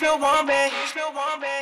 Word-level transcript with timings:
still 0.00 0.18
want 0.18 0.46
me? 0.46 0.64
You 0.64 0.86
still 0.86 1.12
want 1.12 1.42
me? 1.42 1.59